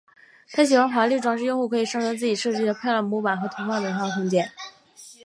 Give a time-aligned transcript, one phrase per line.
[0.55, 4.51] 对于喜欢华丽装饰的用户还可以上传自己设计的漂亮模板和图片美化空间。